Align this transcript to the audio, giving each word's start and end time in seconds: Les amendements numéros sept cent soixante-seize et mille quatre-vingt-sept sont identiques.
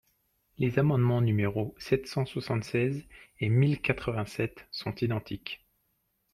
Les 0.57 0.79
amendements 0.79 1.21
numéros 1.21 1.75
sept 1.77 2.07
cent 2.07 2.25
soixante-seize 2.25 3.05
et 3.39 3.49
mille 3.49 3.79
quatre-vingt-sept 3.79 4.65
sont 4.71 4.95
identiques. 4.95 5.63